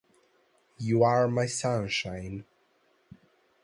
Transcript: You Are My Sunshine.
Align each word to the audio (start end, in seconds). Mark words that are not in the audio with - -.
You 0.79 1.03
Are 1.03 1.27
My 1.27 1.45
Sunshine. 1.45 2.43